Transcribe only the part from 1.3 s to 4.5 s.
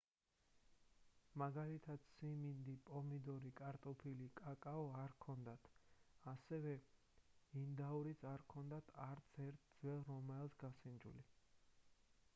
მაგალითად სიმინდი პომიდორი კარტოფილი